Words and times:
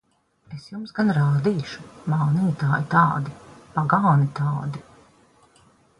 Es 0.55 0.63
jums 0.69 0.93
gan 0.99 1.13
rādīšu! 1.17 1.85
Mānītāji 2.13 2.89
tādi! 2.95 3.35
Pagāni 3.77 4.29
tādi! 4.41 4.83